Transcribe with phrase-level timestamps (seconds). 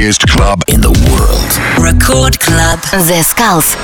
[0.00, 1.50] biggest club in the world.
[1.78, 2.80] Record Club.
[3.06, 3.76] The Skulls.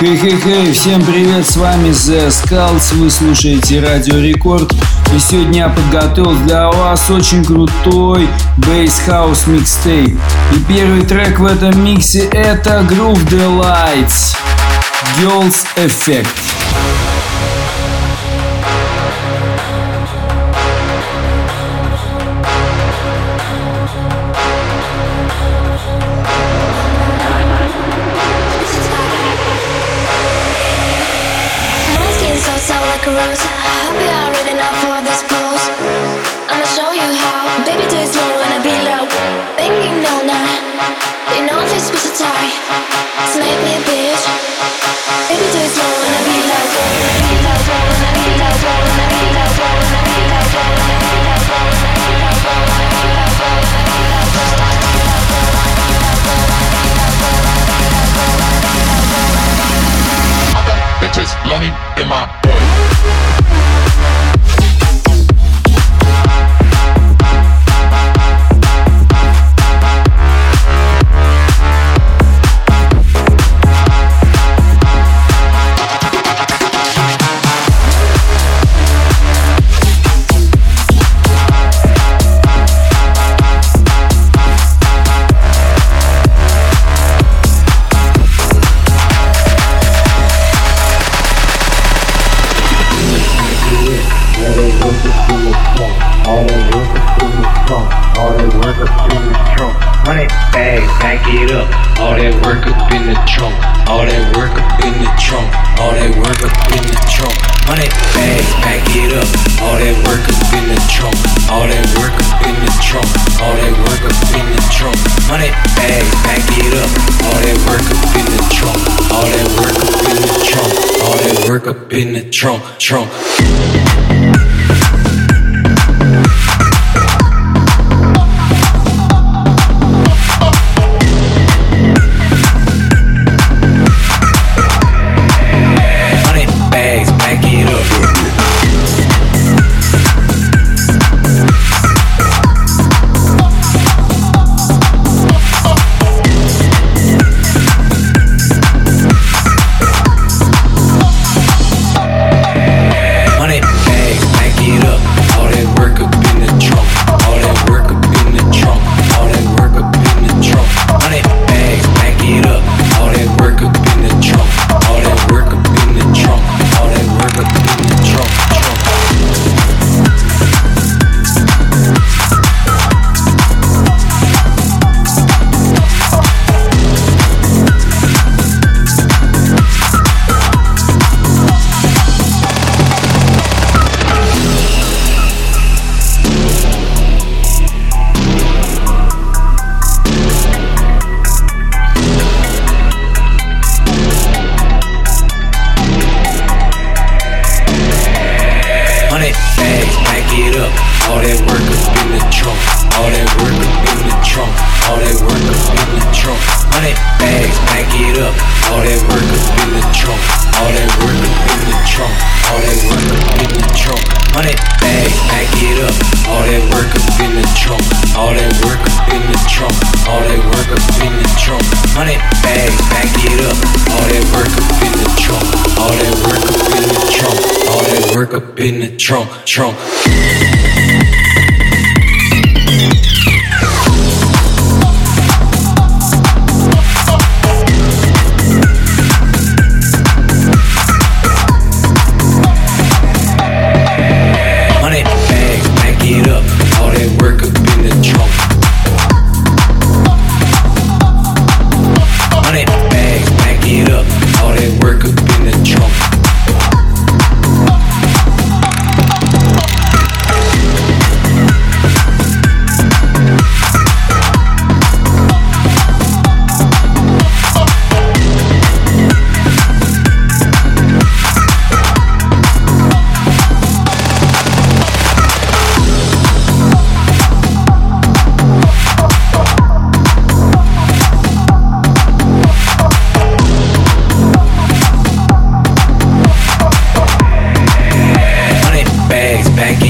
[0.00, 4.72] Хей-хей-хей, всем привет, с вами The Skulls, вы слушаете Радио Рекорд.
[5.14, 10.18] И сегодня я подготовил для вас очень крутой Bass House микстейп.
[10.52, 14.36] И первый трек в этом миксе это Groove Delights
[15.20, 17.11] Girls Effect.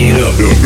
[0.09, 0.62] it up.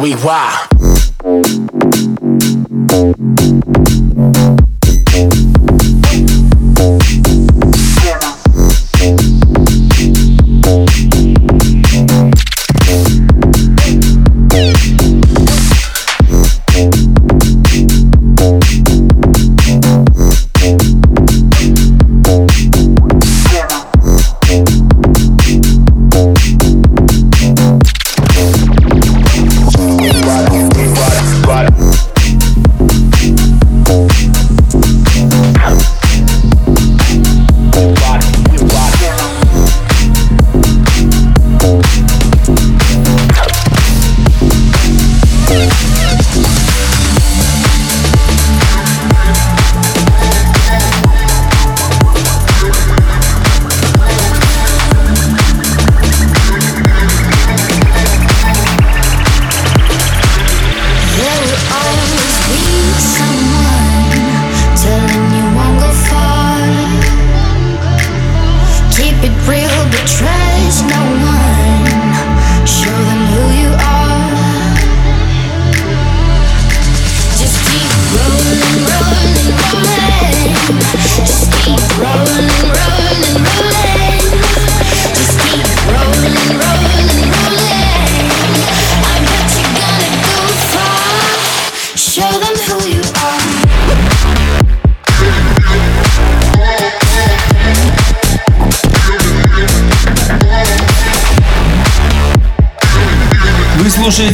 [0.00, 0.66] We wow.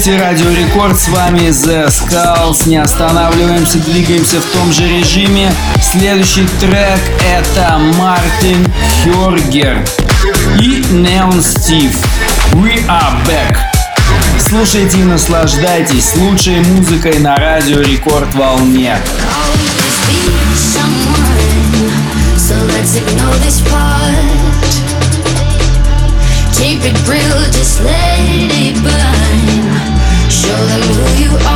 [0.06, 2.68] Слушаете Радио Рекорд, с вами The Skulls.
[2.68, 5.52] Не останавливаемся, двигаемся в том же режиме.
[5.82, 8.64] Следующий трек это Мартин
[9.02, 9.84] Хергер
[10.60, 11.96] и Neon Steve.
[12.52, 13.56] We are back.
[14.38, 18.96] Слушайте и наслаждайтесь лучшей музыкой на Радио Рекорд волне.
[26.58, 29.75] Keep it real, just let it burn.
[30.46, 31.55] Show them who you are.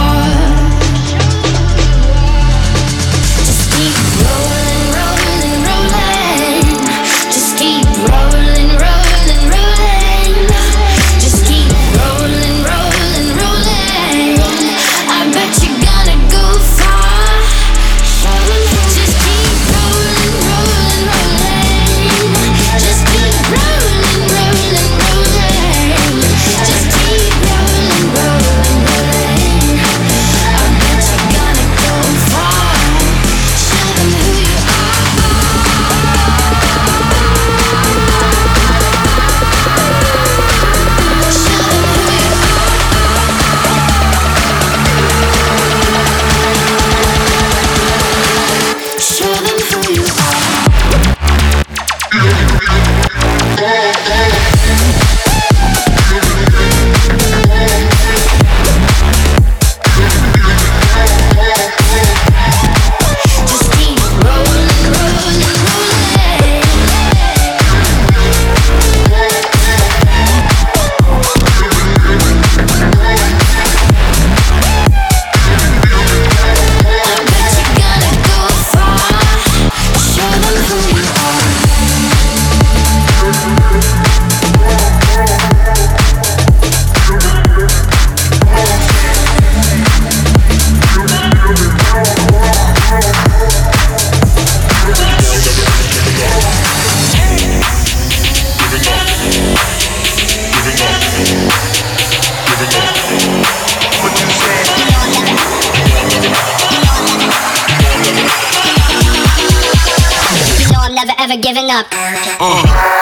[111.53, 111.87] Giving up.
[111.91, 113.00] Uh.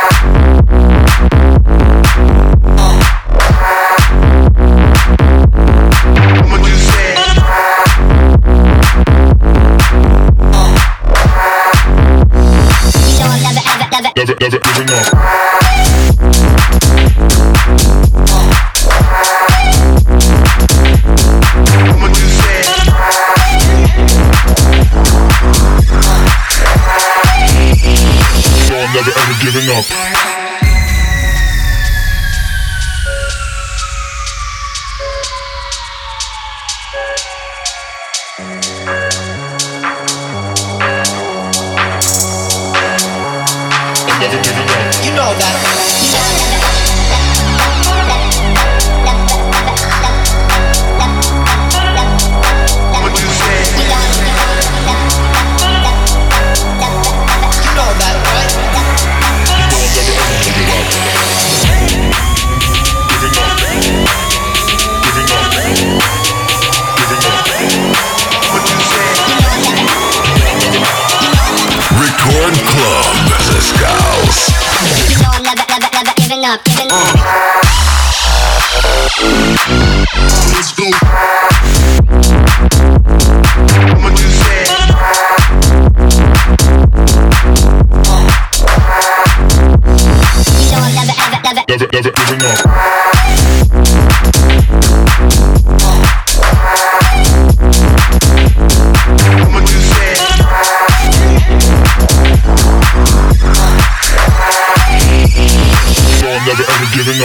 [29.79, 30.18] Ever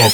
[0.03, 0.11] up.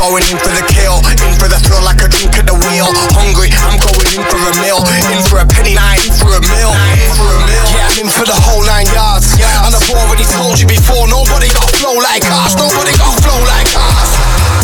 [0.00, 2.88] Going in for the kill, in for the thrill like a drink at the wheel.
[3.12, 4.80] Hungry, I'm going in for a meal.
[5.12, 6.72] In for a penny, not in for a meal.
[6.72, 9.36] Yeah, I'm in for the whole nine yards.
[9.36, 12.56] And I've already told you before, nobody got flow like us.
[12.56, 14.08] Nobody got flow like us.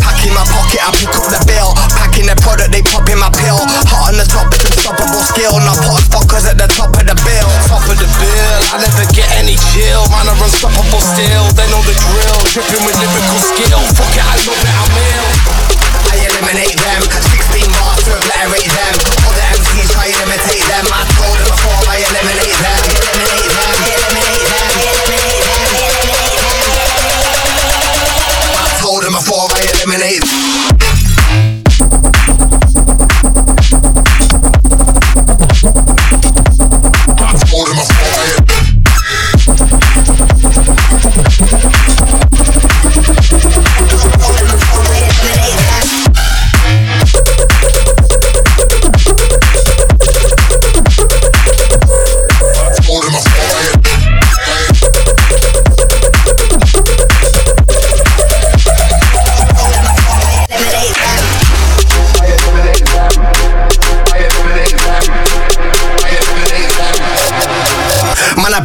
[0.01, 1.77] Pack in my pocket, I pick up the bill.
[1.99, 3.61] Packing the product, they pop in my pill.
[3.93, 5.61] Hot on the top, it's unstoppable skill.
[5.61, 7.49] Now pot fuckers at the top of the bill.
[7.69, 10.01] Top of the bill, I never get any chill.
[10.09, 11.45] Man, I'm unstoppable still.
[11.59, 12.24] They know the drill.
[12.55, 13.83] Dripping with lyrical skill.
[13.99, 15.27] Fuck it, I love it, I'm ill.
[16.07, 17.03] I eliminate them.
[17.03, 18.95] 16 bars to obliterate them.
[19.27, 20.87] All the MCs try to imitate them.
[20.87, 21.99] I told them before I.
[22.07, 22.79] Eliminate them.
[22.95, 23.75] Eliminate them.
[23.91, 24.71] Eliminate them.
[24.87, 25.75] Eliminate them.
[28.55, 30.44] I told them before I eliminate them.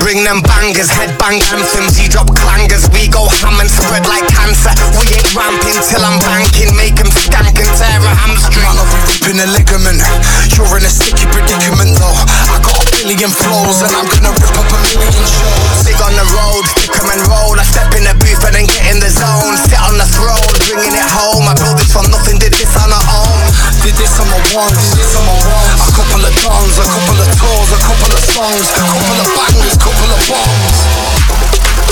[0.09, 2.01] Bring them bangers, headbang anthems.
[2.01, 4.73] You drop clangers, we go ham and spread like cancer.
[4.97, 8.65] We ain't ramping till I'm banking, make them skank and tear a hamstring.
[8.65, 10.01] Man, I'll be ripping a ligament.
[10.57, 12.17] You're in a sticky predicament though.
[12.49, 15.85] I got a billion flows and I'm gonna rip up a million shows.
[15.85, 17.53] Big on the road, 'em and roll.
[17.61, 19.61] I step in the booth and then get in the zone.
[19.61, 21.45] Sit on the throne, bringing it home.
[21.45, 23.45] I built this from nothing, did this on our own.
[23.85, 25.78] Did this on my ones, did this on my ones.
[26.39, 30.23] Of a couple of tours, a couple of songs, a couple of bangers, couple of
[30.23, 30.79] bombs.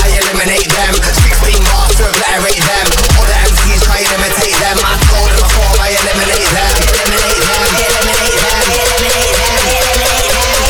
[0.00, 2.86] I eliminate them, 16 bars to obliterate them.
[3.20, 4.80] All the MCs try and imitate them.
[4.80, 6.80] I told them before I eliminate them.
[6.80, 10.64] Eliminate them, eliminate them, eliminate them, eliminate them.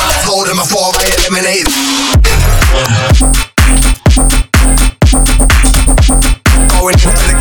[0.00, 2.40] I told them before I eliminate them.
[6.80, 7.39] Going into the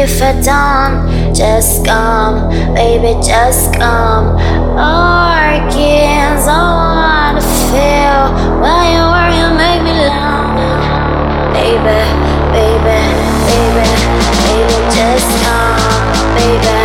[0.00, 4.32] if I don't, just come, baby, just come.
[4.80, 8.32] Organs, I wanna feel
[8.64, 10.56] when you are, you make me laugh.
[11.52, 12.00] Baby,
[12.48, 12.96] baby,
[13.44, 13.84] baby,
[14.48, 16.80] baby, just come, baby,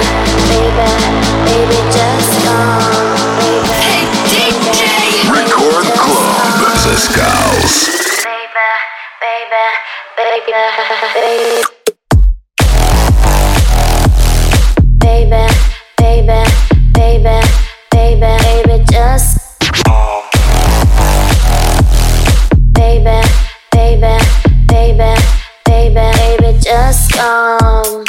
[0.52, 0.92] baby,
[1.48, 3.80] baby, just come, baby.
[3.80, 4.84] Hey, DJ.
[5.32, 6.68] Record Club.
[6.84, 7.76] The Skulls.
[8.28, 8.68] Baby,
[9.24, 9.64] baby,
[10.20, 10.52] baby.
[11.16, 11.64] Baby,
[27.16, 28.05] just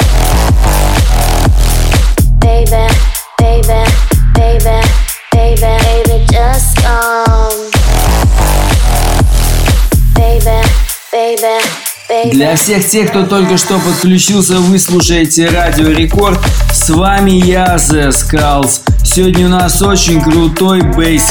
[12.37, 16.37] Для всех тех, кто только что подключился, вы слушаете Радио Рекорд.
[16.71, 18.81] С вами я, The Skulls.
[19.03, 20.83] Сегодня у нас очень крутой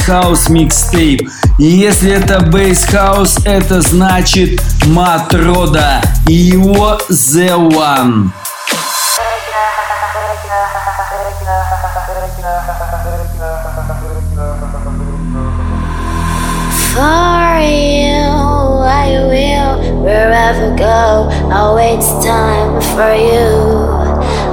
[0.09, 1.31] House микстейп.
[1.61, 2.41] И если это
[2.93, 8.31] House, это значит Матрода и его The One.
[16.97, 17.36] Will
[20.07, 21.27] wherever go.
[21.75, 23.51] Wait time for you.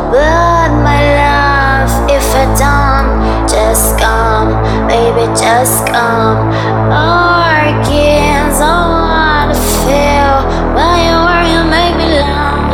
[0.10, 4.50] But my love, if I don't, just come,
[4.89, 6.50] baby, just come.
[6.89, 10.36] Organs, I wanna feel
[10.74, 12.66] when you are, you make me laugh.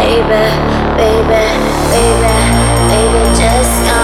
[0.00, 0.44] Baby,
[0.96, 1.44] baby,
[1.92, 2.34] baby,
[2.90, 4.03] baby, just come,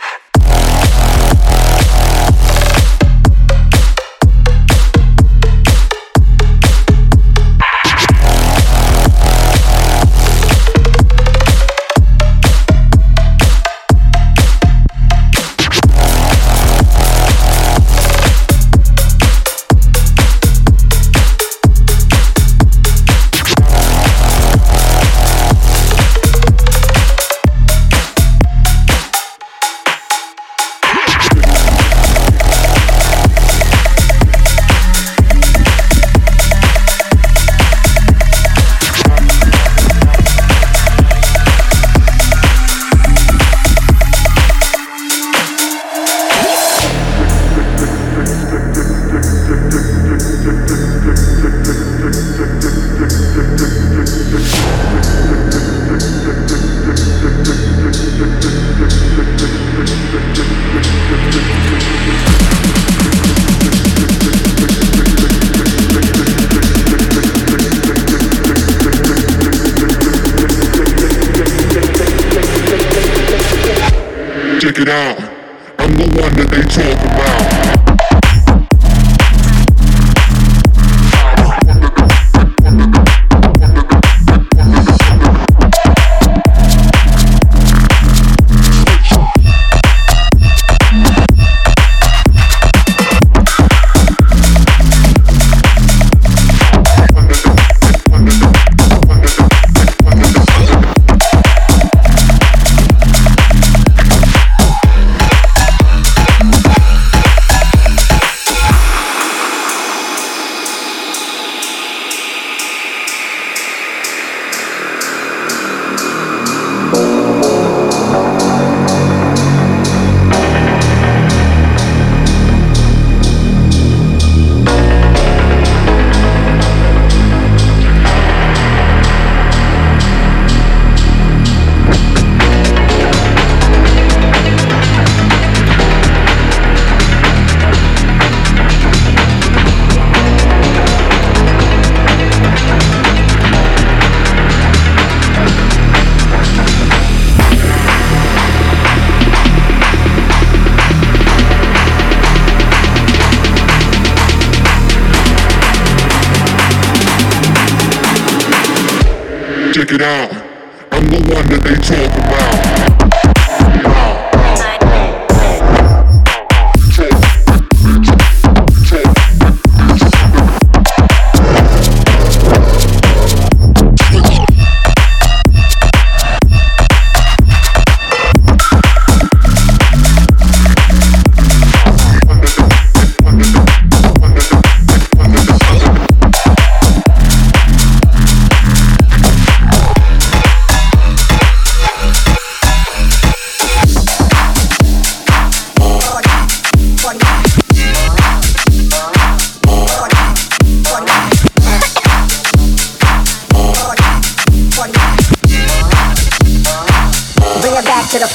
[159.93, 160.40] It out.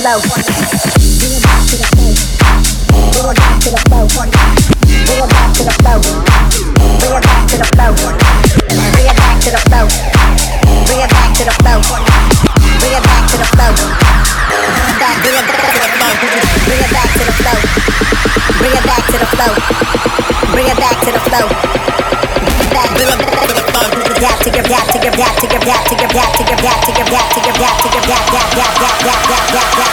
[0.07, 0.21] Flow.
[18.59, 19.55] Bring it back to the flow.
[20.53, 21.66] Bring it back to the flow.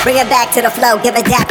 [0.04, 1.00] Bring it back to the flow.
[1.02, 1.48] Give it gap.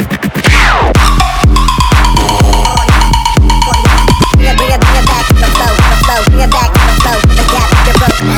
[4.36, 6.22] Bring it, bring it, back to the flow, the flow.
[6.26, 7.18] Bring it back to the flow.
[7.34, 8.31] The gap you broke.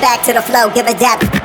[0.00, 0.70] Back to the flow.
[0.70, 1.39] Give it dap.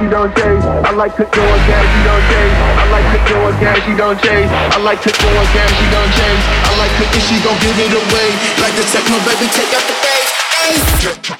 [0.00, 0.64] You don't chase.
[0.86, 2.56] I like to go gas, you don't chase.
[2.78, 4.50] I like to go gas, you don't chase.
[4.50, 6.44] I like to go gas, you don't chase.
[6.62, 8.28] I like cooking, she gon' give it away.
[8.62, 10.28] Like the techno, baby, take out the bass.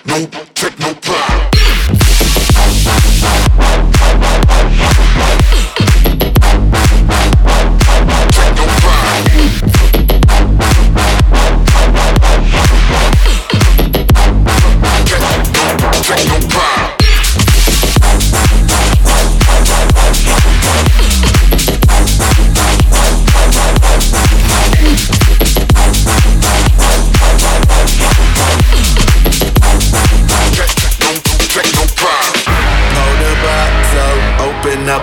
[0.07, 0.98] No, techno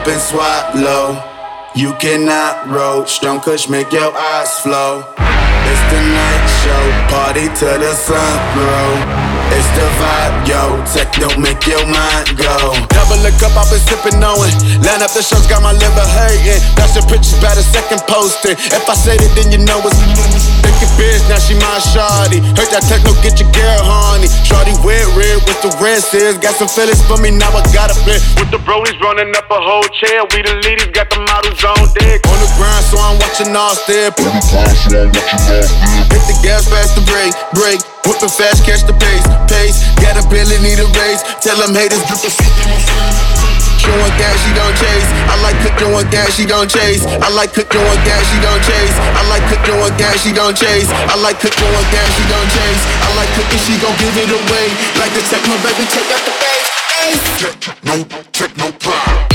[0.06, 1.18] up and swallow.
[1.76, 5.04] You cannot roach, don't make your eyes flow.
[5.18, 9.26] It's the night show, party till the sun grow.
[9.50, 10.62] It's the vibe, yo.
[10.94, 12.54] Techno make your mind go.
[12.94, 14.56] Double the cup, I've been sipping on it.
[14.86, 16.62] Line up the shows, got my liver hurting.
[16.78, 18.54] That's the pictures by the second poster.
[18.54, 19.98] If I said it, then you know it's
[20.62, 21.22] thinking biz.
[21.76, 22.40] Now she my shawty.
[22.56, 24.32] Heard that techno get your girl honey.
[24.48, 26.40] Shorty wear red with the red says.
[26.40, 28.16] Got some feelings for me, now I gotta play.
[28.40, 30.24] With the brolies running up a whole chair.
[30.32, 32.24] We the ladies got the models on deck.
[32.32, 34.16] On the grind, so I'm watching all step.
[34.16, 34.32] Hit
[36.32, 37.84] the gas fast to break, break.
[38.08, 39.84] Whipping fast, catch the pace, pace.
[40.00, 41.28] Got a billy, need a race.
[41.44, 43.45] Tell them haters, drip the
[43.86, 45.06] Showing gas, she don't chase.
[45.30, 47.06] I like cooking with gas, she don't chase.
[47.21, 48.93] I like cooking with gas, she don't chase.
[48.98, 50.89] I like cooking with gas, she don't chase.
[50.89, 52.82] I like cooking with gas, she don't chase.
[53.06, 54.67] I like cooking, she gon' give it away.
[54.98, 56.65] Like the techno, baby, take out the bass.
[57.62, 57.95] Techno,
[58.34, 59.35] techno pop.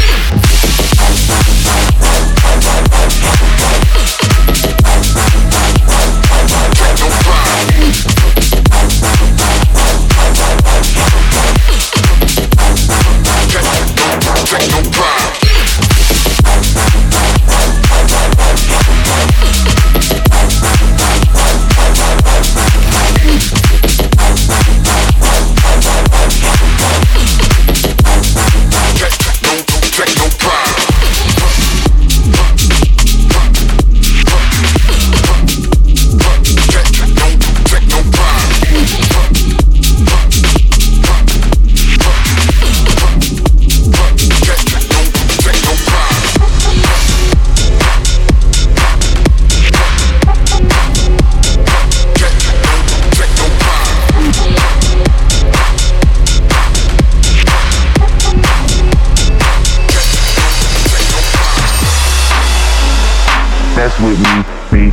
[64.02, 64.34] With me,
[64.72, 64.92] me.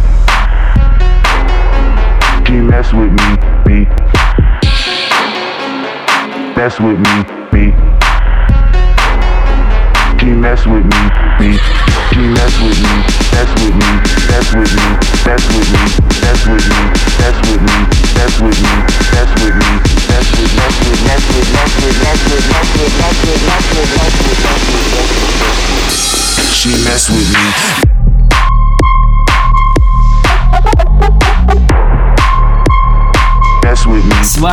[2.46, 3.30] She mess with me,
[3.66, 3.86] me.
[6.56, 7.16] Mess with me,
[7.54, 7.66] me.
[10.20, 11.02] She mess with me,
[11.40, 11.58] me.
[12.12, 12.94] She mess with me,
[13.32, 13.92] mess with me,
[14.28, 14.88] mess with me,
[15.26, 15.77] mess with me,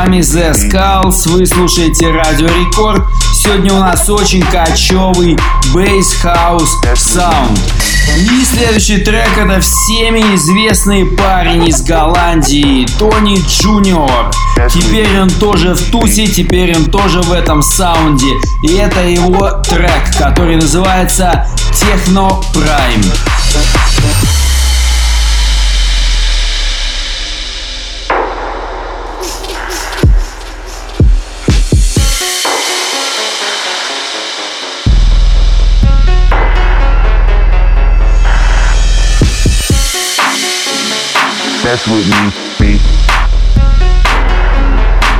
[0.04, 3.04] вами The Skulls, вы слушаете Радио Рекорд.
[3.42, 5.38] Сегодня у нас очень качевый
[5.72, 7.58] бейс хаус саунд.
[8.18, 14.30] И следующий трек это всеми известный парень из Голландии, Тони Джуниор.
[14.68, 18.28] Теперь он тоже в тусе, теперь он тоже в этом саунде.
[18.62, 23.02] И это его трек, который называется Техно Прайм.
[41.74, 42.22] Mess with me,
[42.60, 42.78] me.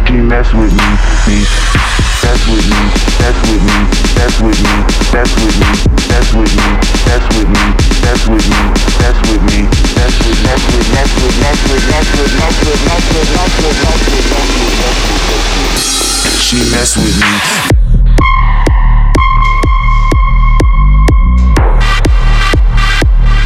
[0.07, 0.89] She mess with me,
[1.27, 1.43] me.
[2.23, 2.79] Mess with me,
[3.19, 3.79] mess with me,
[4.15, 4.75] mess with me,
[5.11, 5.71] mess with me,
[6.07, 6.71] mess with me,
[7.11, 7.65] mess with me,
[7.99, 8.63] mess with me,
[9.03, 9.67] mess with me,
[9.99, 13.11] mess with, mess with, mess with, mess with, mess with, mess with, mess with, mess
[13.11, 14.03] with, mess with, mess
[14.55, 15.81] with, mess with.
[16.39, 17.33] She mess with me.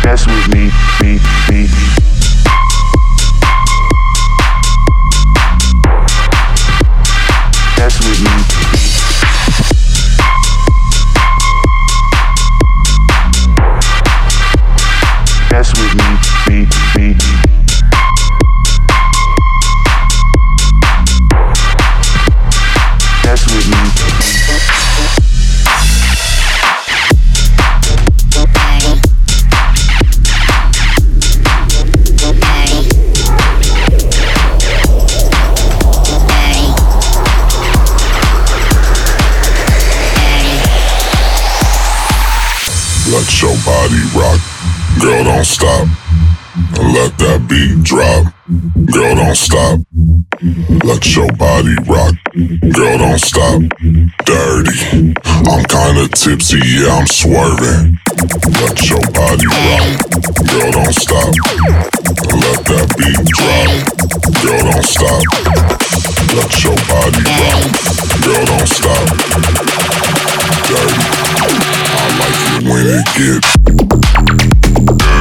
[0.04, 0.62] Mess with me,
[1.00, 1.18] me,
[1.50, 1.97] me.
[47.48, 48.32] Beat drop.
[48.92, 49.80] Girl, don't stop.
[50.84, 52.14] Let your body rock.
[52.72, 53.62] Girl, don't stop.
[54.24, 55.14] Dirty.
[55.48, 57.98] I'm kinda tipsy, yeah, I'm swerving.
[58.60, 59.88] Let your body rock.
[60.50, 61.32] Girl, don't stop.
[62.42, 63.70] Let that beat drop.
[64.42, 65.22] Girl, don't stop.
[66.36, 67.62] Let your body rock.
[68.24, 69.06] Girl, don't stop.
[70.68, 71.17] Dirty.
[72.08, 73.04] I like it when it
[75.04, 75.17] gets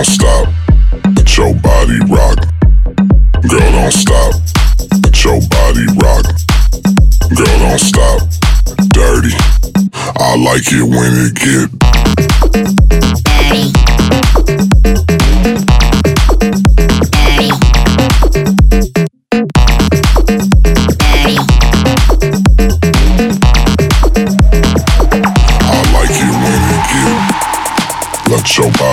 [0.00, 0.48] don't stop.
[1.36, 2.38] Your body rock.
[3.48, 4.34] Girl, don't stop.
[5.22, 6.24] Your body rock.
[7.36, 8.20] Girl, don't stop.
[8.88, 9.34] Dirty.
[9.92, 12.69] I like it when it get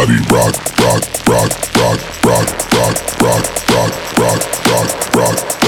[0.07, 5.66] body rock, rock, rock, rock, rock, rock, rock, rock, rock, rock, rock.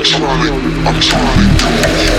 [0.00, 2.09] I'm trying, I'm trying.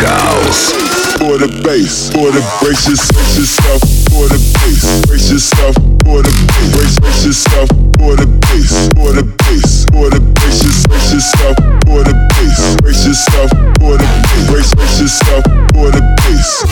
[0.00, 0.72] Goes.
[1.20, 5.76] For the bass, for the brace yourself, yourself for the bass, brace yourself
[6.08, 7.68] for the bass, brace, brace yourself
[8.00, 11.52] for the bass, for the bass, for the brace yourself
[11.84, 15.44] for the bass, brace yourself for the bass, brace, brace yourself
[15.76, 16.64] for the bass.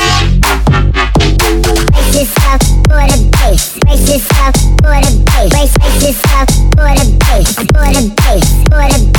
[1.93, 6.49] Brace yourself for the bass, brace yourself for the bass, brace, brace yourself
[6.81, 9.17] for the bass, for the bass, for the bass.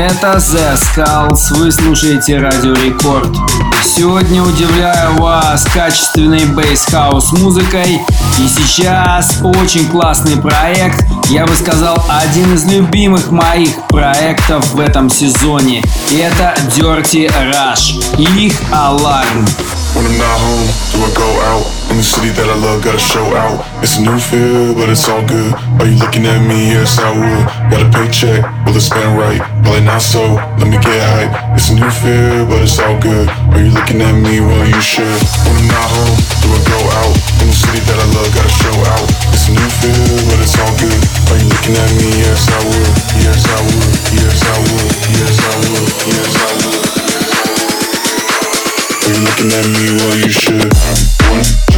[0.00, 3.36] Это The Skulls, вы слушаете Радио Рекорд.
[3.84, 8.00] Сегодня удивляю вас качественной бейс-хаус музыкой.
[8.38, 15.10] И сейчас очень классный проект, я бы сказал, один из любимых моих проектов в этом
[15.10, 15.82] сезоне.
[16.10, 19.46] И это Dirty Rush и их Alarm.
[19.94, 21.79] When I'm not home, do I go out?
[21.90, 23.66] In the city that I love, gotta show out.
[23.82, 25.50] It's a new feel, but it's all good.
[25.82, 26.70] Are you looking at me?
[26.70, 27.44] Yes, I would.
[27.66, 29.42] Got a paycheck, will it spend right?
[29.66, 30.38] Probably not so.
[30.62, 31.34] Let me get hype.
[31.58, 33.26] It's a new feel, but it's all good.
[33.50, 34.38] Are you looking at me?
[34.38, 35.18] Well, you should.
[35.42, 37.14] When I'm not home, do I go out?
[37.42, 39.06] In the city that I love, gotta show out.
[39.34, 41.00] It's a new feel, but it's all good.
[41.34, 42.08] Are you looking at me?
[42.22, 42.94] Yes, I would.
[43.18, 43.90] Yes, I would.
[44.14, 44.94] Yes, I would.
[45.10, 45.90] Yes, I would.
[46.06, 46.78] Yes, I would.
[49.00, 49.84] Are you looking at me?
[49.98, 50.70] Well, you should.
[51.30, 51.69] One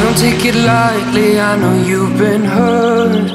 [0.00, 3.30] don't take it lightly, I know you've been hurt.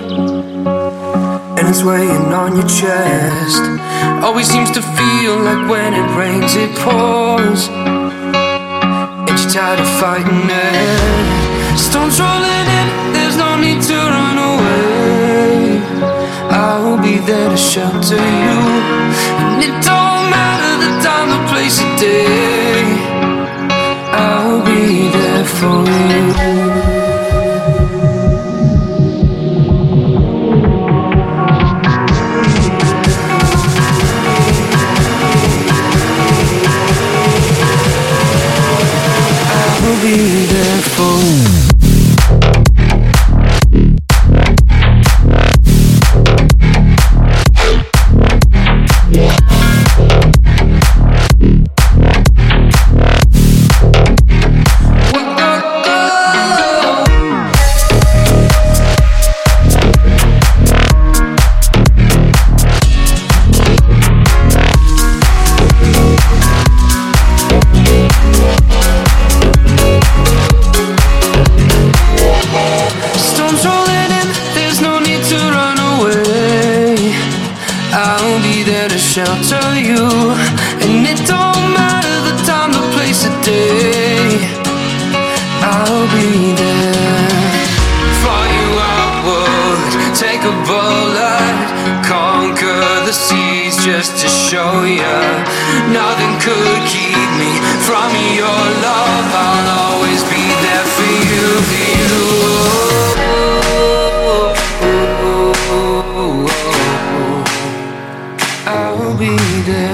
[1.58, 3.64] And it's weighing on your chest.
[4.26, 7.70] Always seems to feel like when it rains, it pours.
[9.28, 11.78] And you're tired of fighting it.
[11.78, 15.80] Storms rolling in, there's no need to run away.
[16.50, 18.58] I will be there to shelter you.
[19.44, 22.84] And it don't matter the time, the place, the day.
[24.18, 24.45] I'll
[25.46, 25.86] 风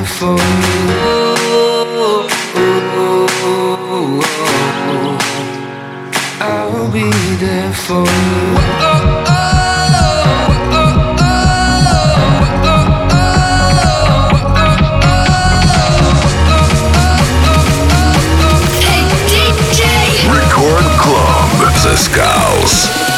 [0.05, 1.91] for you.
[6.39, 8.81] I'll be there for you.
[20.29, 21.41] Record Club.
[21.83, 23.10] The Skulls.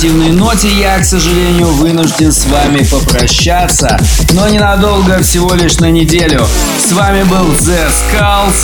[0.00, 4.00] позитивной ноте я, к сожалению, вынужден с вами попрощаться,
[4.32, 6.46] но ненадолго, всего лишь на неделю.
[6.78, 8.54] С вами был The Skulls.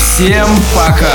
[0.00, 1.12] Всем пока!